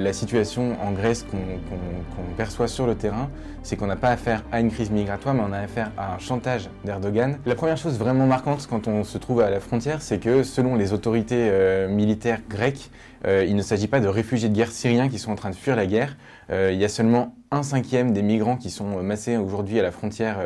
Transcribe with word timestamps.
La 0.00 0.14
situation 0.14 0.78
en 0.82 0.92
Grèce 0.92 1.26
qu'on 1.30 2.34
perçoit 2.38 2.68
sur 2.68 2.86
le 2.86 2.94
terrain, 2.94 3.28
c'est 3.62 3.76
qu'on 3.76 3.86
n'a 3.86 3.96
pas 3.96 4.08
affaire 4.08 4.42
à 4.50 4.60
une 4.60 4.70
crise 4.70 4.90
migratoire, 4.90 5.34
mais 5.34 5.42
on 5.46 5.52
a 5.52 5.58
affaire 5.58 5.92
à 5.98 6.14
un 6.14 6.18
chantage 6.18 6.70
d'Erdogan. 6.86 7.38
La 7.44 7.54
première 7.54 7.76
chose 7.76 7.98
vraiment 7.98 8.26
marquante 8.26 8.66
quand 8.66 8.88
on 8.88 9.04
se 9.04 9.18
trouve 9.18 9.42
à 9.42 9.50
la 9.50 9.60
frontière, 9.60 10.00
c'est 10.00 10.18
que 10.18 10.42
selon 10.42 10.74
les 10.74 10.94
autorités 10.94 11.48
euh, 11.50 11.86
militaires 11.86 12.40
grecques, 12.48 12.90
euh, 13.26 13.44
il 13.46 13.54
ne 13.54 13.60
s'agit 13.60 13.88
pas 13.88 14.00
de 14.00 14.08
réfugiés 14.08 14.48
de 14.48 14.54
guerre 14.54 14.72
syriens 14.72 15.10
qui 15.10 15.18
sont 15.18 15.32
en 15.32 15.36
train 15.36 15.50
de 15.50 15.54
fuir 15.54 15.76
la 15.76 15.84
guerre. 15.84 16.16
Euh, 16.50 16.70
il 16.72 16.80
y 16.80 16.84
a 16.86 16.88
seulement 16.88 17.36
un 17.50 17.62
cinquième 17.62 18.14
des 18.14 18.22
migrants 18.22 18.56
qui 18.56 18.70
sont 18.70 19.02
massés 19.02 19.36
aujourd'hui 19.36 19.78
à 19.80 19.82
la 19.82 19.90
frontière 19.90 20.38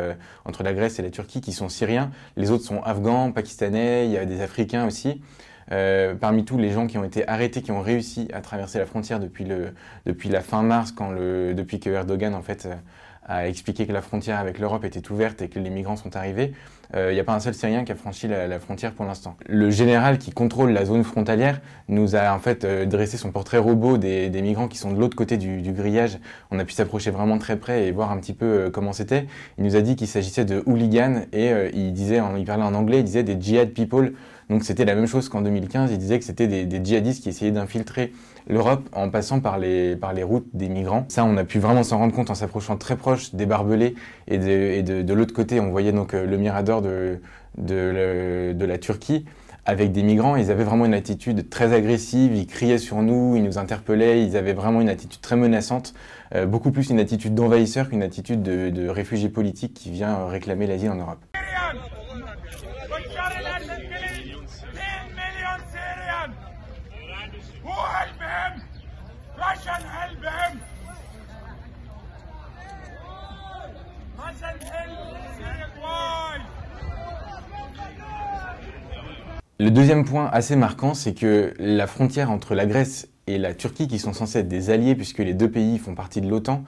entre 0.46 0.64
la 0.64 0.72
Grèce 0.72 0.98
et 0.98 1.02
la 1.02 1.10
Turquie 1.10 1.42
qui 1.42 1.52
sont 1.52 1.68
syriens. 1.68 2.10
Les 2.36 2.50
autres 2.50 2.64
sont 2.64 2.82
afghans, 2.82 3.30
pakistanais, 3.30 4.06
il 4.06 4.10
y 4.10 4.16
a 4.16 4.24
des 4.24 4.40
Africains 4.40 4.86
aussi. 4.86 5.20
Euh, 5.72 6.14
parmi 6.14 6.44
tous 6.44 6.58
les 6.58 6.70
gens 6.70 6.86
qui 6.86 6.98
ont 6.98 7.04
été 7.04 7.26
arrêtés, 7.28 7.62
qui 7.62 7.72
ont 7.72 7.80
réussi 7.80 8.28
à 8.32 8.40
traverser 8.40 8.78
la 8.78 8.86
frontière 8.86 9.20
depuis, 9.20 9.44
la 9.44 10.40
fin 10.40 10.62
mars, 10.62 10.92
quand 10.92 11.12
depuis 11.12 11.80
que 11.80 11.90
Erdogan 11.90 12.34
euh, 12.34 12.74
a 13.26 13.48
expliqué 13.48 13.86
que 13.86 13.92
la 13.92 14.02
frontière 14.02 14.38
avec 14.38 14.58
l'Europe 14.58 14.84
était 14.84 15.10
ouverte 15.10 15.40
et 15.42 15.48
que 15.48 15.58
les 15.58 15.70
migrants 15.70 15.96
sont 15.96 16.16
arrivés, 16.16 16.52
il 16.92 16.98
euh, 16.98 17.12
n'y 17.12 17.20
a 17.20 17.24
pas 17.24 17.34
un 17.34 17.40
seul 17.40 17.54
Syrien 17.54 17.84
qui 17.84 17.92
a 17.92 17.94
franchi 17.94 18.28
la, 18.28 18.58
frontière 18.58 18.92
pour 18.92 19.04
l'instant. 19.04 19.36
Le 19.46 19.70
général 19.70 20.18
qui 20.18 20.30
contrôle 20.30 20.70
la 20.70 20.84
zone 20.84 21.04
frontalière 21.04 21.60
nous 21.88 22.16
a 22.16 22.32
en 22.34 22.38
fait 22.38 22.66
dressé 22.88 23.16
son 23.16 23.30
portrait 23.30 23.58
robot 23.58 23.98
des, 23.98 24.30
migrants 24.42 24.68
qui 24.68 24.78
sont 24.78 24.92
de 24.92 25.00
l'autre 25.00 25.16
côté 25.16 25.36
du, 25.36 25.72
grillage. 25.72 26.18
On 26.50 26.58
a 26.58 26.64
pu 26.64 26.72
s'approcher 26.72 27.10
vraiment 27.10 27.38
très 27.38 27.56
près 27.56 27.86
et 27.86 27.92
voir 27.92 28.10
un 28.10 28.18
petit 28.18 28.34
peu 28.34 28.70
comment 28.72 28.92
c'était. 28.92 29.26
Il 29.58 29.64
nous 29.64 29.76
a 29.76 29.80
dit 29.80 29.96
qu'il 29.96 30.08
s'agissait 30.08 30.44
de 30.44 30.62
hooligans 30.66 31.26
et 31.32 31.52
il 31.74 31.92
disait, 31.92 32.20
il 32.38 32.44
parlait 32.44 32.62
en 32.62 32.74
anglais, 32.74 32.98
il 32.98 33.04
disait 33.04 33.22
des 33.22 33.40
jihad 33.40 33.70
people. 33.70 34.12
Donc 34.50 34.64
c'était 34.64 34.84
la 34.84 34.94
même 34.94 35.06
chose 35.06 35.28
qu'en 35.28 35.40
2015. 35.40 35.90
Il 35.92 35.98
disait 35.98 36.18
que 36.18 36.24
c'était 36.24 36.46
des, 36.46 36.84
djihadistes 36.84 37.22
qui 37.22 37.28
essayaient 37.28 37.50
d'infiltrer 37.50 38.12
l'Europe 38.46 38.88
en 38.92 39.08
passant 39.08 39.40
par 39.40 39.58
les, 39.58 39.96
routes 40.22 40.46
des 40.52 40.68
migrants. 40.68 41.06
Ça, 41.08 41.24
on 41.24 41.36
a 41.36 41.44
pu 41.44 41.58
vraiment 41.58 41.82
s'en 41.82 41.98
rendre 41.98 42.14
compte 42.14 42.30
en 42.30 42.34
s'approchant 42.34 42.76
très 42.76 42.96
proche 42.96 43.34
des 43.34 43.46
barbelés. 43.46 43.94
Et 44.28 44.38
de, 44.38 45.14
l'autre 45.14 45.34
côté, 45.34 45.60
on 45.60 45.70
voyait 45.70 45.92
donc 45.92 46.14
euh, 46.14 46.26
le 46.26 46.36
mirador 46.36 46.73
de, 46.80 47.20
de, 47.58 48.64
la 48.64 48.78
Turquie 48.78 49.24
avec 49.66 49.92
des 49.92 50.02
migrants, 50.02 50.36
ils 50.36 50.50
avaient 50.50 50.64
vraiment 50.64 50.84
une 50.84 50.92
attitude 50.92 51.48
très 51.48 51.72
agressive, 51.72 52.36
ils 52.36 52.46
criaient 52.46 52.76
sur 52.76 53.00
nous, 53.00 53.34
ils 53.34 53.42
nous 53.42 53.56
interpellaient, 53.56 54.22
ils 54.22 54.36
avaient 54.36 54.52
vraiment 54.52 54.82
une 54.82 54.90
attitude 54.90 55.22
très 55.22 55.36
menaçante, 55.36 55.94
euh, 56.34 56.44
beaucoup 56.44 56.70
plus 56.70 56.90
une 56.90 57.00
attitude 57.00 57.34
d'envahisseur 57.34 57.88
qu'une 57.88 58.02
attitude 58.02 58.42
de, 58.42 58.68
de 58.68 58.88
réfugié 58.88 59.30
politique 59.30 59.72
qui 59.72 59.90
vient 59.90 60.26
réclamer 60.26 60.66
l'asile 60.66 60.90
en 60.90 60.96
Europe. 60.96 61.33
Le 79.60 79.70
deuxième 79.70 80.04
point 80.04 80.28
assez 80.32 80.56
marquant, 80.56 80.94
c'est 80.94 81.14
que 81.14 81.54
la 81.60 81.86
frontière 81.86 82.32
entre 82.32 82.56
la 82.56 82.66
Grèce 82.66 83.08
et 83.28 83.38
la 83.38 83.54
Turquie, 83.54 83.86
qui 83.86 84.00
sont 84.00 84.12
censés 84.12 84.40
être 84.40 84.48
des 84.48 84.70
alliés 84.70 84.96
puisque 84.96 85.20
les 85.20 85.32
deux 85.32 85.48
pays 85.48 85.78
font 85.78 85.94
partie 85.94 86.20
de 86.20 86.28
l'OTAN, 86.28 86.64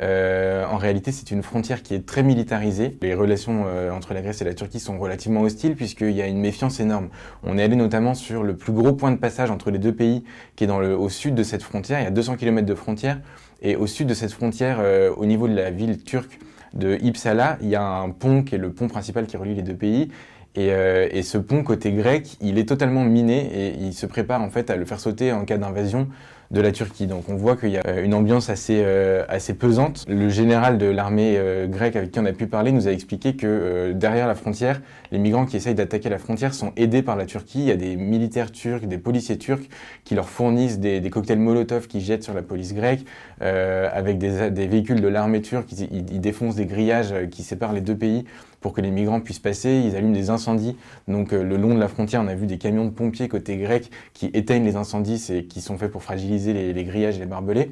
euh, 0.00 0.64
en 0.64 0.78
réalité 0.78 1.12
c'est 1.12 1.30
une 1.32 1.42
frontière 1.42 1.82
qui 1.82 1.92
est 1.92 2.06
très 2.06 2.22
militarisée. 2.22 2.96
Les 3.02 3.12
relations 3.12 3.64
euh, 3.66 3.90
entre 3.90 4.14
la 4.14 4.22
Grèce 4.22 4.40
et 4.40 4.46
la 4.46 4.54
Turquie 4.54 4.80
sont 4.80 4.98
relativement 4.98 5.42
hostiles 5.42 5.76
puisqu'il 5.76 6.12
y 6.12 6.22
a 6.22 6.26
une 6.26 6.40
méfiance 6.40 6.80
énorme. 6.80 7.10
On 7.42 7.58
est 7.58 7.62
allé 7.62 7.76
notamment 7.76 8.14
sur 8.14 8.42
le 8.42 8.56
plus 8.56 8.72
gros 8.72 8.94
point 8.94 9.10
de 9.10 9.18
passage 9.18 9.50
entre 9.50 9.70
les 9.70 9.78
deux 9.78 9.94
pays 9.94 10.24
qui 10.56 10.64
est 10.64 10.66
dans 10.66 10.80
le, 10.80 10.96
au 10.96 11.10
sud 11.10 11.34
de 11.34 11.42
cette 11.42 11.62
frontière. 11.62 12.00
Il 12.00 12.04
y 12.04 12.06
a 12.06 12.10
200 12.10 12.36
km 12.36 12.66
de 12.66 12.74
frontière 12.74 13.20
et 13.60 13.76
au 13.76 13.86
sud 13.86 14.06
de 14.06 14.14
cette 14.14 14.32
frontière, 14.32 14.78
euh, 14.80 15.12
au 15.14 15.26
niveau 15.26 15.46
de 15.46 15.54
la 15.54 15.70
ville 15.70 16.02
turque 16.02 16.38
de 16.72 16.96
Ipsala, 17.02 17.58
il 17.60 17.68
y 17.68 17.76
a 17.76 17.84
un 17.84 18.08
pont 18.08 18.42
qui 18.42 18.54
est 18.54 18.58
le 18.58 18.72
pont 18.72 18.88
principal 18.88 19.26
qui 19.26 19.36
relie 19.36 19.54
les 19.54 19.62
deux 19.62 19.76
pays 19.76 20.08
et, 20.56 20.72
euh, 20.72 21.08
et, 21.12 21.22
ce 21.22 21.38
pont 21.38 21.62
côté 21.62 21.92
grec, 21.92 22.36
il 22.40 22.58
est 22.58 22.68
totalement 22.68 23.04
miné 23.04 23.50
et 23.54 23.74
il 23.80 23.94
se 23.94 24.06
prépare 24.06 24.42
en 24.42 24.50
fait 24.50 24.68
à 24.68 24.76
le 24.76 24.84
faire 24.84 24.98
sauter 24.98 25.32
en 25.32 25.44
cas 25.44 25.58
d'invasion 25.58 26.08
de 26.50 26.60
la 26.60 26.72
Turquie. 26.72 27.06
Donc 27.06 27.28
on 27.28 27.36
voit 27.36 27.56
qu'il 27.56 27.68
y 27.68 27.76
a 27.76 27.82
euh, 27.86 28.02
une 28.02 28.14
ambiance 28.14 28.50
assez, 28.50 28.82
euh, 28.84 29.24
assez 29.28 29.54
pesante. 29.54 30.04
Le 30.08 30.28
général 30.28 30.76
de 30.76 30.86
l'armée 30.86 31.40
grecque 31.68 31.94
avec 31.94 32.10
qui 32.10 32.18
on 32.18 32.24
a 32.24 32.32
pu 32.32 32.48
parler 32.48 32.72
nous 32.72 32.88
a 32.88 32.90
expliqué 32.90 33.36
que 33.36 33.92
derrière 33.94 34.26
la 34.26 34.34
frontière, 34.34 34.82
les 35.12 35.18
migrants 35.18 35.46
qui 35.46 35.56
essayent 35.56 35.76
d'attaquer 35.76 36.08
la 36.08 36.18
frontière 36.18 36.52
sont 36.52 36.72
aidés 36.76 37.02
par 37.02 37.14
la 37.14 37.26
Turquie. 37.26 37.60
Il 37.60 37.66
y 37.66 37.70
a 37.70 37.76
des 37.76 37.94
militaires 37.94 38.50
turcs, 38.50 38.86
des 38.86 38.98
policiers 38.98 39.38
turcs 39.38 39.68
qui 40.02 40.16
leur 40.16 40.28
fournissent 40.28 40.80
des, 40.80 41.00
cocktails 41.10 41.38
Molotov 41.38 41.86
qui 41.86 42.00
jettent 42.00 42.24
sur 42.24 42.34
la 42.34 42.42
police 42.42 42.74
grecque, 42.74 43.04
avec 43.40 44.18
des, 44.18 44.66
véhicules 44.66 45.00
de 45.00 45.08
l'armée 45.08 45.42
turque. 45.42 45.70
Ils, 45.72 46.20
défoncent 46.20 46.56
des 46.56 46.66
grillages 46.66 47.14
qui 47.30 47.44
séparent 47.44 47.72
les 47.72 47.80
deux 47.80 47.96
pays 47.96 48.24
pour 48.60 48.72
que 48.72 48.80
les 48.80 48.90
migrants 48.90 49.20
puissent 49.20 49.38
passer. 49.38 49.82
Ils 49.84 49.96
allument 49.96 50.12
des 50.12 50.30
incendies. 50.30 50.76
Donc 51.08 51.32
le 51.32 51.56
long 51.56 51.74
de 51.74 51.80
la 51.80 51.88
frontière, 51.88 52.20
on 52.22 52.28
a 52.28 52.34
vu 52.34 52.46
des 52.46 52.58
camions 52.58 52.84
de 52.84 52.90
pompiers 52.90 53.28
côté 53.28 53.56
grec 53.56 53.90
qui 54.12 54.26
éteignent 54.34 54.64
les 54.64 54.76
incendies, 54.76 55.24
et 55.30 55.44
qui 55.44 55.60
sont 55.60 55.78
faits 55.78 55.90
pour 55.90 56.02
fragiliser 56.02 56.52
les, 56.52 56.84
grillages 56.84 57.16
et 57.16 57.20
les 57.20 57.26
barbelés. 57.26 57.70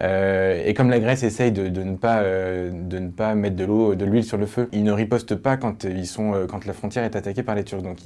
Euh, 0.00 0.62
et 0.64 0.72
comme 0.74 0.90
la 0.90 0.98
Grèce 1.00 1.22
essaye 1.22 1.52
de, 1.52 1.68
ne 1.68 1.96
pas 1.96 2.20
euh, 2.20 2.70
de 2.72 2.98
ne 2.98 3.10
pas 3.10 3.34
mettre 3.34 3.56
de 3.56 3.64
l'eau, 3.64 3.94
de 3.94 4.04
l'huile 4.04 4.24
sur 4.24 4.38
le 4.38 4.46
feu, 4.46 4.68
ils 4.72 4.84
ne 4.84 4.92
ripostent 4.92 5.34
pas 5.34 5.56
quand 5.56 5.84
ils 5.84 6.06
sont 6.06 6.34
euh, 6.34 6.46
quand 6.46 6.64
la 6.64 6.72
frontière 6.72 7.04
est 7.04 7.14
attaquée 7.14 7.42
par 7.42 7.54
les 7.54 7.64
Turcs. 7.64 7.82
Donc 7.82 7.98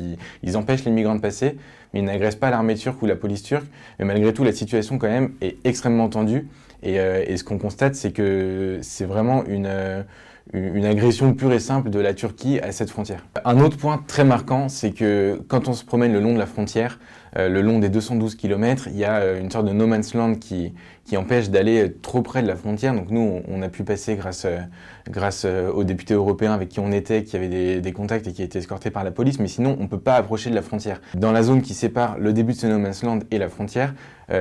ils, 0.42 0.56
empêchent 0.56 0.84
les 0.84 0.90
migrants 0.90 1.14
de 1.14 1.20
passer, 1.20 1.56
mais 1.92 2.00
ils 2.00 2.04
n'agressent 2.04 2.36
pas 2.36 2.50
l'armée 2.50 2.74
turque 2.74 3.00
ou 3.02 3.06
la 3.06 3.16
police 3.16 3.42
turque. 3.42 3.66
Mais 3.98 4.04
malgré 4.04 4.32
tout, 4.32 4.42
la 4.42 4.52
situation 4.52 4.98
quand 4.98 5.08
même 5.08 5.32
est 5.40 5.58
extrêmement 5.64 6.08
tendue. 6.08 6.48
Et, 6.82 6.96
et 6.96 7.36
ce 7.36 7.42
qu'on 7.42 7.58
constate, 7.58 7.94
c'est 7.94 8.12
que 8.12 8.78
c'est 8.82 9.06
vraiment 9.06 9.44
une 9.46 10.04
une 10.52 10.84
agression 10.84 11.34
pure 11.34 11.52
et 11.52 11.58
simple 11.58 11.90
de 11.90 11.98
la 11.98 12.14
Turquie 12.14 12.60
à 12.60 12.72
cette 12.72 12.90
frontière. 12.90 13.26
Un 13.44 13.58
autre 13.60 13.76
point 13.76 14.02
très 14.06 14.24
marquant, 14.24 14.68
c'est 14.68 14.92
que 14.92 15.40
quand 15.48 15.68
on 15.68 15.72
se 15.72 15.84
promène 15.84 16.12
le 16.12 16.20
long 16.20 16.34
de 16.34 16.38
la 16.38 16.46
frontière, 16.46 16.98
euh, 17.36 17.48
le 17.48 17.60
long 17.60 17.78
des 17.80 17.88
212 17.88 18.36
km, 18.36 18.88
il 18.88 18.96
y 18.96 19.04
a 19.04 19.16
euh, 19.16 19.40
une 19.40 19.50
sorte 19.50 19.66
de 19.66 19.72
no 19.72 19.86
man's 19.86 20.14
land 20.14 20.36
qui, 20.36 20.72
qui 21.04 21.16
empêche 21.16 21.50
d'aller 21.50 21.92
trop 22.00 22.22
près 22.22 22.42
de 22.42 22.46
la 22.46 22.56
frontière. 22.56 22.94
Donc 22.94 23.10
nous, 23.10 23.42
on, 23.48 23.60
a 23.60 23.68
pu 23.68 23.82
passer 23.82 24.14
grâce, 24.14 24.44
euh, 24.44 24.58
grâce 25.10 25.44
aux 25.44 25.84
députés 25.84 26.14
européens 26.14 26.52
avec 26.52 26.68
qui 26.68 26.80
on 26.80 26.92
était, 26.92 27.24
qui 27.24 27.36
avaient 27.36 27.48
des, 27.48 27.80
des 27.80 27.92
contacts 27.92 28.26
et 28.28 28.32
qui 28.32 28.42
étaient 28.42 28.60
escortés 28.60 28.90
par 28.90 29.04
la 29.04 29.10
police, 29.10 29.38
mais 29.40 29.48
sinon, 29.48 29.76
on 29.80 29.88
peut 29.88 29.98
pas 29.98 30.14
approcher 30.14 30.50
de 30.50 30.54
la 30.54 30.62
frontière. 30.62 31.00
Dans 31.14 31.32
la 31.32 31.42
zone 31.42 31.60
qui 31.60 31.74
sépare 31.74 32.18
le 32.18 32.32
début 32.32 32.52
de 32.52 32.58
ce 32.58 32.66
no 32.66 32.78
man's 32.78 33.02
land 33.02 33.18
et 33.30 33.38
la 33.38 33.48
frontière, 33.48 33.94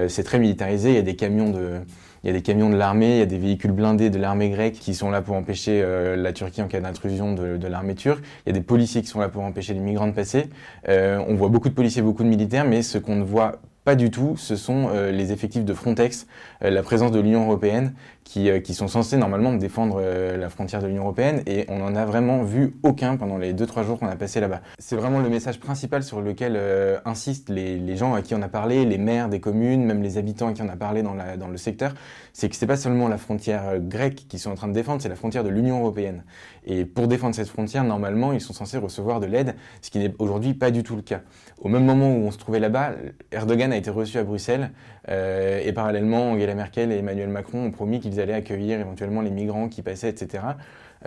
c'est 0.07 0.23
très 0.23 0.39
militarisé, 0.39 0.89
il 0.89 0.95
y 0.95 0.99
a 0.99 1.03
des 1.03 1.15
camions 1.15 1.51
de 1.51 1.81
il 2.25 2.29
y 2.29 2.31
a 2.31 2.33
des 2.33 2.41
camions 2.41 2.71
de 2.71 2.75
l'armée, 2.75 3.17
il 3.17 3.19
y 3.19 3.21
a 3.21 3.27
des 3.27 3.37
véhicules 3.37 3.71
blindés 3.71 4.09
de 4.09 4.17
l'armée 4.17 4.49
grecque 4.49 4.73
qui 4.73 4.95
sont 4.95 5.11
là 5.11 5.21
pour 5.21 5.35
empêcher 5.35 5.83
euh, 5.83 6.15
la 6.15 6.33
Turquie 6.33 6.63
en 6.63 6.67
cas 6.67 6.79
d'intrusion 6.79 7.33
de, 7.33 7.67
l'armée 7.67 7.93
turque. 7.93 8.23
Il 8.45 8.49
y 8.49 8.51
a 8.51 8.53
des 8.53 8.65
policiers 8.65 9.03
qui 9.03 9.07
sont 9.07 9.19
là 9.19 9.29
pour 9.29 9.43
empêcher 9.43 9.75
les 9.75 9.79
migrants 9.79 10.07
de 10.07 10.11
passer. 10.11 10.49
Euh, 10.89 11.23
on 11.27 11.35
voit 11.35 11.49
beaucoup 11.49 11.69
de 11.69 11.75
policiers, 11.75 12.01
beaucoup 12.01 12.23
de 12.23 12.27
militaires, 12.27 12.65
mais 12.65 12.81
ce 12.81 12.97
qu'on 12.97 13.15
ne 13.15 13.23
voit 13.23 13.59
pas 13.85 13.95
du 13.95 14.09
tout, 14.09 14.35
ce 14.35 14.55
sont 14.55 14.89
euh, 14.89 15.11
les 15.11 15.31
effectifs 15.31 15.63
de 15.63 15.73
Frontex, 15.75 16.25
euh, 16.63 16.71
la 16.71 16.81
présence 16.81 17.11
de 17.11 17.19
l'Union 17.19 17.43
européenne, 17.43 17.93
qui, 18.23 18.49
euh, 18.49 18.59
sont 18.73 18.87
censés 18.87 19.15
normalement 19.15 19.53
défendre 19.53 20.01
la 20.01 20.49
frontière 20.49 20.81
de 20.81 20.87
l'Union 20.87 21.03
européenne, 21.03 21.43
et 21.45 21.65
on 21.69 21.77
n'en 21.77 21.95
a 21.95 22.03
vraiment 22.03 22.43
vu 22.43 22.75
aucun 22.81 23.15
pendant 23.15 23.37
les 23.37 23.53
2-3 23.53 23.85
jours 23.85 23.99
qu'on 23.99 24.07
a 24.07 24.15
passé 24.15 24.39
là-bas. 24.39 24.61
C'est 24.79 24.95
vraiment 24.95 25.19
le 25.19 25.29
message 25.29 25.59
principal 25.59 26.03
sur 26.03 26.19
lequel 26.19 26.59
insistent 27.05 27.49
les, 27.49 27.95
gens 27.95 28.15
à 28.15 28.21
qui 28.21 28.33
on 28.33 28.41
a 28.41 28.49
parlé, 28.49 28.83
les 28.83 28.97
maires 28.97 29.29
des 29.29 29.39
communes, 29.39 29.85
même 29.85 30.01
les 30.01 30.17
habitants 30.17 30.47
à 30.49 30.53
qui 30.53 30.63
on 30.63 30.67
a 30.67 30.75
parlé 30.75 31.03
dans, 31.03 31.15
dans 31.37 31.47
le 31.47 31.57
secteur, 31.57 31.93
c'est 32.33 32.49
que 32.49 32.55
c'est 32.55 32.67
pas 32.67 32.75
seulement 32.75 33.07
la 33.07 33.17
frontière 33.17 33.79
grecque 33.79 34.25
qu'ils 34.27 34.39
sont 34.39 34.51
en 34.51 34.55
train 34.55 34.67
de 34.67 34.73
défendre, 34.73 35.01
c'est 35.01 35.07
la 35.07 35.15
frontière 35.15 35.43
de 35.43 35.49
l'Union 35.49 35.79
européenne. 35.79 36.23
Et 36.65 36.83
pour 36.83 37.07
défendre 37.07 37.35
cette 37.35 37.47
frontière, 37.47 37.83
normalement, 37.83 38.33
ils 38.33 38.41
sont 38.41 38.53
censés 38.53 38.77
recevoir 38.77 39.19
de 39.19 39.27
l'aide, 39.27 39.55
ce 39.81 39.91
qui 39.91 39.99
n'est 39.99 40.13
aujourd'hui 40.19 40.55
pas 40.55 40.71
du 40.71 40.83
tout 40.83 40.95
le 40.95 41.03
cas. 41.03 41.21
Au 41.61 41.69
même 41.69 41.85
moment 41.85 42.11
où 42.11 42.25
on 42.25 42.31
se 42.31 42.37
trouvait 42.37 42.59
là-bas, 42.59 42.93
Erdogan 43.31 43.71
a 43.75 43.77
été 43.77 43.89
reçu 43.89 44.17
à 44.17 44.23
Bruxelles 44.23 44.71
euh, 45.09 45.61
et 45.63 45.71
parallèlement, 45.73 46.31
Angela 46.31 46.55
Merkel 46.55 46.91
et 46.91 46.97
Emmanuel 46.97 47.29
Macron 47.29 47.65
ont 47.65 47.71
promis 47.71 47.99
qu'ils 47.99 48.19
allaient 48.19 48.33
accueillir 48.33 48.79
éventuellement 48.79 49.21
les 49.21 49.31
migrants 49.31 49.69
qui 49.69 49.81
passaient, 49.81 50.09
etc. 50.09 50.43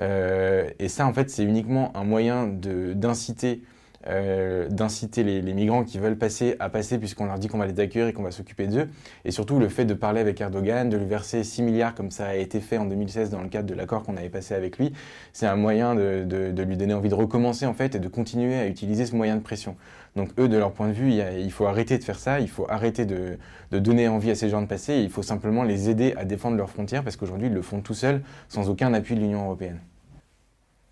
Euh, 0.01 0.69
et 0.79 0.89
ça, 0.89 1.07
en 1.07 1.13
fait, 1.13 1.31
c'est 1.31 1.45
uniquement 1.45 1.97
un 1.97 2.05
moyen 2.05 2.47
d'inciter 2.47 3.63
euh, 4.09 4.69
d'inciter 4.69 5.23
les, 5.23 5.43
migrants 5.53 5.85
qui 5.85 5.99
veulent 5.99 6.17
passer 6.17 6.57
à 6.61 6.69
passer 6.69 6.99
puisqu'on 6.99 7.27
leur 7.27 7.39
dit 7.39 7.49
qu'on 7.49 7.59
va 7.59 7.67
les 7.67 7.79
accueillir 7.79 8.09
et 8.09 8.13
qu'on 8.13 8.23
va 8.23 8.31
s'occuper 8.31 8.67
d'eux. 8.67 8.89
Et 9.25 9.31
surtout 9.31 9.59
le 9.59 9.69
fait 9.69 9.85
de 9.85 9.95
parler 9.95 10.21
avec 10.21 10.41
Erdogan, 10.41 10.89
de 10.89 10.97
lui 10.97 11.07
verser 11.07 11.45
6 11.45 11.63
milliards 11.63 11.95
comme 11.95 12.11
ça 12.11 12.29
a 12.29 12.35
été 12.35 12.61
fait 12.61 12.79
en 12.79 12.87
2016 12.87 13.31
dans 13.31 13.43
le 13.43 13.49
cadre 13.49 13.69
de 13.69 13.75
l'accord 13.75 14.03
qu'on 14.03 14.17
avait 14.17 14.29
passé 14.29 14.55
avec 14.55 14.79
lui, 14.79 14.93
c'est 15.33 15.47
un 15.47 15.57
moyen 15.57 15.95
de, 15.95 16.25
de, 16.25 16.63
lui 16.63 16.77
donner 16.77 16.95
envie 16.95 17.09
de 17.09 17.15
recommencer 17.15 17.67
en 17.67 17.75
fait 17.75 17.95
et 17.95 17.99
de 17.99 18.09
continuer 18.09 18.55
à 18.55 18.67
utiliser 18.67 19.05
ce 19.05 19.15
moyen 19.15 19.37
de 19.37 19.43
pression. 19.43 19.77
Donc 20.17 20.31
eux, 20.39 20.49
de 20.49 20.57
leur 20.57 20.73
point 20.73 20.89
de 20.89 20.93
vue, 20.93 21.13
il, 21.13 21.53
faut 21.53 21.67
arrêter 21.67 21.99
de 21.99 22.05
faire 22.05 22.19
ça, 22.19 22.41
il 22.41 22.49
faut 22.49 22.67
arrêter 22.69 23.05
de, 23.05 23.39
de, 23.71 23.79
donner 23.79 24.09
envie 24.09 24.31
à 24.31 24.35
ces 24.35 24.49
gens 24.49 24.63
de 24.63 24.67
passer, 24.67 24.97
il 24.97 25.11
faut 25.11 25.23
simplement 25.23 25.65
les 25.65 25.91
aider 25.91 26.15
à 26.17 26.25
défendre 26.25 26.57
leurs 26.57 26.71
frontières 26.71 27.05
parce 27.05 27.17
qu'aujourd'hui 27.17 27.49
ils 27.49 27.55
le 27.55 27.63
font 27.63 27.81
tout 27.81 27.95
seuls 27.95 28.23
sans 28.49 28.71
aucun 28.71 28.95
appui 28.95 29.15
de 29.15 29.21
l'Union 29.21 29.45
européenne. 29.45 29.79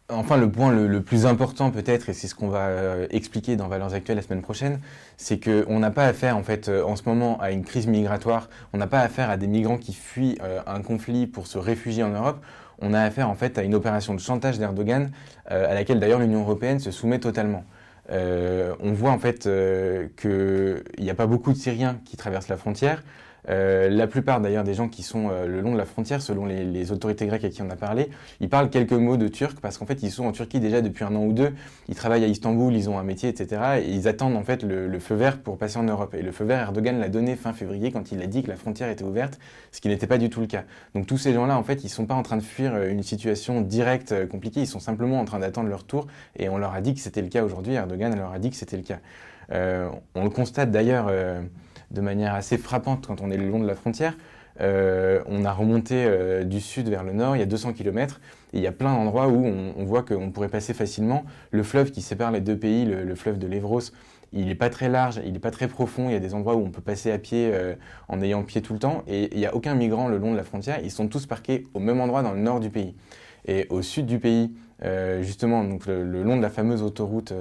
Enfin, 0.08 0.36
le 0.36 0.48
point 0.48 0.70
le, 0.70 1.02
plus 1.02 1.26
important 1.26 1.72
peut-être, 1.72 2.08
et 2.08 2.12
c'est 2.12 2.28
ce 2.28 2.36
qu'on 2.36 2.46
va 2.48 2.68
euh, 2.68 3.08
expliquer 3.10 3.56
dans 3.56 3.66
Valeurs 3.66 3.92
Actuelles 3.92 4.18
la 4.18 4.22
semaine 4.22 4.40
prochaine, 4.40 4.78
c'est 5.16 5.40
qu'on 5.42 5.80
n'a 5.80 5.90
pas 5.90 6.06
affaire 6.06 6.36
en 6.36 6.44
fait 6.44 6.68
euh, 6.68 6.84
en 6.84 6.94
ce 6.94 7.02
moment 7.06 7.40
à 7.40 7.50
une 7.50 7.64
crise 7.64 7.88
migratoire, 7.88 8.48
on 8.72 8.78
n'a 8.78 8.86
pas 8.86 9.00
affaire 9.00 9.30
à 9.30 9.36
des 9.36 9.48
migrants 9.48 9.78
qui 9.78 9.92
fuient 9.92 10.38
euh, 10.44 10.60
un 10.64 10.80
conflit 10.80 11.26
pour 11.26 11.48
se 11.48 11.58
réfugier 11.58 12.04
en 12.04 12.10
Europe, 12.10 12.38
on 12.78 12.94
a 12.94 13.00
affaire 13.00 13.28
en 13.28 13.34
fait 13.34 13.58
à 13.58 13.64
une 13.64 13.74
opération 13.74 14.14
de 14.14 14.20
chantage 14.20 14.60
d'Erdogan 14.60 15.10
à 15.46 15.74
laquelle 15.74 15.98
d'ailleurs 15.98 16.20
l'Union 16.20 16.42
européenne 16.42 16.78
se 16.78 16.90
soumet 16.90 17.18
totalement. 17.18 17.64
on 18.10 18.92
voit 18.92 19.12
en 19.12 19.18
fait 19.18 19.48
qu'il 20.16 20.84
n'y 20.98 21.10
a 21.10 21.14
pas 21.14 21.26
beaucoup 21.26 21.52
de 21.52 21.56
Syriens 21.56 21.98
qui 22.04 22.18
traversent 22.18 22.48
la 22.48 22.58
frontière. 22.58 23.02
Euh, 23.48 23.88
la 23.88 24.06
plupart 24.06 24.40
d'ailleurs 24.40 24.64
des 24.64 24.74
gens 24.74 24.88
qui 24.88 25.02
sont 25.02 25.28
euh, 25.30 25.46
le 25.46 25.60
long 25.60 25.72
de 25.72 25.78
la 25.78 25.84
frontière, 25.84 26.20
selon 26.20 26.46
les, 26.46 26.92
autorités 26.92 27.26
grecques 27.26 27.44
à 27.44 27.48
qui 27.48 27.62
on 27.62 27.70
a 27.70 27.76
parlé, 27.76 28.10
ils 28.40 28.48
parlent 28.48 28.70
quelques 28.70 28.92
mots 28.92 29.16
de 29.16 29.28
turc 29.28 29.58
parce 29.60 29.78
qu'en 29.78 29.86
fait 29.86 30.02
ils 30.02 30.10
sont 30.10 30.24
en 30.24 30.32
Turquie 30.32 30.60
déjà 30.60 30.80
depuis 30.82 31.04
un 31.04 31.14
an 31.14 31.24
ou 31.24 31.32
deux, 31.32 31.52
ils 31.88 31.94
travaillent 31.94 32.24
à 32.24 32.28
Istanbul, 32.28 32.74
ils 32.74 32.88
ont 32.88 32.98
un 32.98 33.02
métier, 33.02 33.28
etc. 33.28 33.80
Et 33.82 33.90
ils 33.90 34.08
attendent 34.08 34.36
en 34.36 34.42
fait 34.42 34.62
le, 34.62 34.98
feu 34.98 35.14
vert 35.14 35.38
pour 35.38 35.58
passer 35.58 35.78
en 35.78 35.82
Europe. 35.82 36.14
Et 36.14 36.22
le 36.22 36.32
feu 36.32 36.44
vert, 36.44 36.60
Erdogan 36.60 36.98
l'a 36.98 37.08
donné 37.08 37.36
fin 37.36 37.52
février 37.52 37.92
quand 37.92 38.12
il 38.12 38.22
a 38.22 38.26
dit 38.26 38.42
que 38.42 38.48
la 38.48 38.56
frontière 38.56 38.88
était 38.88 39.04
ouverte, 39.04 39.38
ce 39.72 39.80
qui 39.80 39.88
n'était 39.88 40.06
pas 40.06 40.18
du 40.18 40.30
tout 40.30 40.40
le 40.40 40.46
cas. 40.46 40.64
Donc 40.94 41.06
tous 41.06 41.18
ces 41.18 41.32
gens-là, 41.32 41.56
en 41.56 41.62
fait, 41.62 41.84
ils 41.84 41.88
sont 41.88 42.06
pas 42.06 42.14
en 42.14 42.22
train 42.22 42.36
de 42.36 42.42
fuir 42.42 42.74
euh, 42.74 42.88
une 42.88 43.02
situation 43.02 43.60
directe 43.60 44.28
compliquée, 44.28 44.60
ils 44.60 44.66
sont 44.66 44.80
simplement 44.80 45.20
en 45.20 45.24
train 45.24 45.38
d'attendre 45.38 45.68
leur 45.68 45.84
tour. 45.84 46.06
Et 46.38 46.48
on 46.48 46.58
leur 46.58 46.74
a 46.74 46.80
dit 46.80 46.94
que 46.94 47.00
c'était 47.00 47.22
le 47.22 47.28
cas 47.28 47.42
aujourd'hui. 47.42 47.74
Erdogan 47.74 48.16
leur 48.16 48.32
a 48.32 48.38
dit 48.38 48.50
que 48.50 48.56
c'était 48.56 48.76
le 48.76 48.82
cas. 48.82 48.98
on 49.50 50.24
le 50.24 50.30
constate 50.30 50.70
d'ailleurs 50.70 51.10
de 51.90 52.00
manière 52.00 52.34
assez 52.34 52.58
frappante 52.58 53.06
quand 53.06 53.20
on 53.20 53.30
est 53.30 53.36
le 53.36 53.48
long 53.48 53.58
de 53.58 53.66
la 53.66 53.74
frontière. 53.74 54.14
Euh, 54.60 55.22
on 55.26 55.44
a 55.44 55.52
remonté 55.52 56.04
euh, 56.06 56.44
du 56.44 56.60
sud 56.60 56.88
vers 56.88 57.04
le 57.04 57.12
nord, 57.12 57.36
il 57.36 57.40
y 57.40 57.42
a 57.42 57.46
200 57.46 57.72
km, 57.74 58.20
et 58.52 58.58
il 58.58 58.62
y 58.62 58.66
a 58.66 58.72
plein 58.72 58.94
d'endroits 58.94 59.28
où 59.28 59.44
on, 59.44 59.84
voit 59.84 60.02
qu'on 60.02 60.30
pourrait 60.30 60.48
passer 60.48 60.74
facilement. 60.74 61.24
Le 61.50 61.62
fleuve 61.62 61.90
qui 61.90 62.02
sépare 62.02 62.30
les 62.30 62.40
deux 62.40 62.56
pays, 62.56 62.84
le, 62.84 63.14
fleuve 63.14 63.38
de 63.38 63.46
l'Evros, 63.46 63.80
il 64.32 64.46
n'est 64.46 64.54
pas 64.54 64.70
très 64.70 64.88
large, 64.88 65.20
il 65.24 65.32
n'est 65.32 65.38
pas 65.38 65.50
très 65.50 65.68
profond, 65.68 66.08
il 66.08 66.12
y 66.12 66.16
a 66.16 66.20
des 66.20 66.34
endroits 66.34 66.56
où 66.56 66.64
on 66.64 66.70
peut 66.70 66.80
passer 66.80 67.12
à 67.12 67.18
pied 67.18 67.50
euh, 67.52 67.74
en 68.08 68.20
ayant 68.22 68.42
pied 68.42 68.62
tout 68.62 68.72
le 68.72 68.78
temps, 68.78 69.02
et 69.06 69.28
il 69.32 69.38
n'y 69.38 69.46
a 69.46 69.54
aucun 69.54 69.74
migrant 69.74 70.08
le 70.08 70.18
long 70.18 70.32
de 70.32 70.36
la 70.36 70.44
frontière, 70.44 70.80
ils 70.82 70.90
sont 70.90 71.08
tous 71.08 71.26
parqués 71.26 71.66
au 71.74 71.80
même 71.80 72.00
endroit 72.00 72.22
dans 72.22 72.32
le 72.32 72.40
nord 72.40 72.60
du 72.60 72.70
pays. 72.70 72.94
Et 73.46 73.66
au 73.70 73.82
sud 73.82 74.06
du 74.06 74.18
pays, 74.18 74.52
justement, 75.20 75.62
donc 75.62 75.86
le, 75.86 76.22
long 76.24 76.36
de 76.36 76.42
la 76.42 76.50
fameuse 76.50 76.82
autoroute 76.82 77.32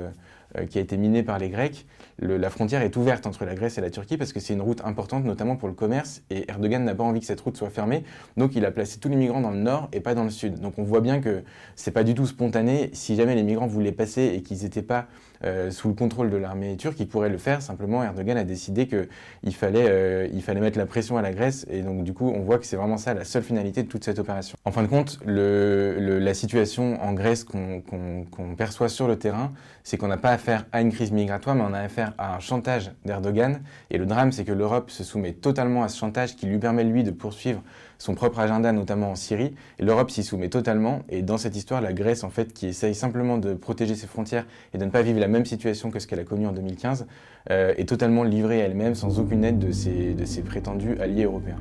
qui 0.69 0.77
a 0.77 0.81
été 0.81 0.97
minée 0.97 1.23
par 1.23 1.39
les 1.39 1.49
Grecs, 1.49 1.87
la 2.19 2.49
frontière 2.49 2.81
est 2.81 2.95
ouverte 2.95 3.27
entre 3.27 3.45
la 3.45 3.55
Grèce 3.55 3.77
et 3.77 3.81
la 3.81 3.89
Turquie 3.89 4.17
parce 4.17 4.31
que 4.31 4.39
c'est 4.39 4.53
une 4.53 4.61
route 4.61 4.81
importante, 4.85 5.25
notamment 5.25 5.57
pour 5.57 5.67
le 5.67 5.73
commerce, 5.73 6.23
et 6.29 6.49
Erdogan 6.49 6.83
n'a 6.83 6.95
pas 6.95 7.03
envie 7.03 7.19
que 7.19 7.25
cette 7.25 7.41
route 7.41 7.57
soit 7.57 7.69
fermée, 7.69 8.03
donc 8.37 8.55
il 8.55 8.63
a 8.65 8.71
placé 8.71 8.99
tous 8.99 9.09
les 9.09 9.17
migrants 9.17 9.41
dans 9.41 9.51
le 9.51 9.59
nord 9.59 9.89
et 9.91 9.99
pas 9.99 10.15
dans 10.15 10.23
le 10.23 10.29
sud. 10.29 10.59
Donc 10.59 10.77
on 10.77 10.83
voit 10.83 11.01
bien 11.01 11.19
que 11.19 11.43
c'est 11.75 11.91
pas 11.91 12.03
du 12.03 12.13
tout 12.13 12.25
spontané. 12.25 12.89
Si 12.93 13.15
jamais 13.15 13.35
les 13.35 13.43
migrants 13.43 13.67
voulaient 13.67 13.91
passer 13.91 14.33
et 14.35 14.41
qu'ils 14.41 14.63
n'étaient 14.63 14.81
pas 14.81 15.07
euh, 15.43 15.71
sous 15.71 15.87
le 15.87 15.93
contrôle 15.93 16.29
de 16.29 16.37
l'armée 16.37 16.77
turque, 16.77 16.99
ils 16.99 17.07
pourraient 17.07 17.29
le 17.29 17.37
faire. 17.37 17.61
Simplement, 17.61 18.03
Erdogan 18.03 18.37
a 18.37 18.43
décidé 18.43 18.87
qu'il 18.87 19.55
fallait, 19.55 19.85
euh, 19.87 20.27
il 20.33 20.41
fallait 20.41 20.61
mettre 20.61 20.77
la 20.77 20.85
pression 20.85 21.17
à 21.17 21.21
la 21.21 21.31
Grèce, 21.31 21.65
et 21.69 21.81
donc 21.81 22.03
du 22.03 22.13
coup, 22.13 22.31
on 22.33 22.41
voit 22.41 22.57
que 22.57 22.65
c'est 22.65 22.75
vraiment 22.77 22.97
ça 22.97 23.13
la 23.13 23.25
seule 23.25 23.43
finalité 23.43 23.83
de 23.83 23.87
toute 23.87 24.03
cette 24.03 24.19
opération. 24.19 24.57
En 24.65 24.71
fin 24.71 24.83
de 24.83 24.87
compte, 24.87 25.19
la 25.25 26.33
situation 26.33 27.01
en 27.01 27.13
Grèce 27.13 27.43
qu'on 27.43 28.55
perçoit 28.57 28.89
sur 28.89 29.07
le 29.07 29.17
terrain, 29.17 29.53
c'est 29.83 29.97
qu'on 29.97 30.07
n'a 30.07 30.17
pas 30.17 30.31
affaire 30.31 30.65
à 30.71 30.81
une 30.81 30.91
crise 30.91 31.11
migratoire, 31.11 31.55
mais 31.55 31.63
on 31.63 31.73
a 31.73 31.79
affaire 31.79 32.13
à 32.17 32.35
un 32.35 32.39
chantage 32.39 32.91
d'Erdogan. 33.05 33.61
Et 33.91 33.97
le 33.97 34.05
drame, 34.05 34.31
c'est 34.31 34.43
que 34.43 34.51
l'Europe 34.51 34.89
se 34.89 35.03
soumet 35.03 35.33
totalement 35.33 35.83
à 35.83 35.89
ce 35.89 35.97
chantage 35.97 36.35
qui 36.35 36.47
lui 36.47 36.57
permet, 36.57 36.83
lui, 36.83 37.03
de 37.03 37.11
poursuivre 37.11 37.61
son 37.97 38.15
propre 38.15 38.39
agenda, 38.39 38.71
notamment 38.71 39.11
en 39.11 39.15
Syrie. 39.15 39.53
L'Europe 39.79 40.11
s'y 40.11 40.23
soumet 40.23 40.49
totalement. 40.49 41.01
Et 41.09 41.21
dans 41.21 41.37
cette 41.37 41.55
histoire, 41.55 41.81
la 41.81 41.93
Grèce, 41.93 42.23
en 42.23 42.29
fait, 42.29 42.53
qui 42.53 42.67
essaye 42.67 42.95
simplement 42.95 43.37
de 43.37 43.53
protéger 43.53 43.95
ses 43.95 44.07
frontières 44.07 44.45
et 44.73 44.77
de 44.77 44.85
ne 44.85 44.89
pas 44.89 45.01
vivre 45.01 45.19
la 45.19 45.27
même 45.27 45.45
situation 45.45 45.91
que 45.91 45.99
ce 45.99 46.07
qu'elle 46.07 46.19
a 46.19 46.23
connu 46.23 46.47
en 46.47 46.51
2015, 46.51 47.07
euh, 47.51 47.73
est 47.77 47.87
totalement 47.87 48.23
livrée 48.23 48.61
à 48.61 48.65
elle-même 48.65 48.95
sans 48.95 49.19
aucune 49.19 49.43
aide 49.43 49.59
de 49.59 49.71
ses 49.71 50.41
prétendus 50.41 50.97
alliés 50.99 51.25
européens. 51.25 51.59